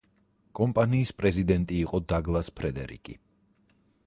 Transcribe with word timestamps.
კომპანიის 0.59 1.11
პრეზიდენტი 1.19 1.77
იყო 1.83 2.01
დაგლას 2.15 2.53
ფრედერიკი. 2.61 3.19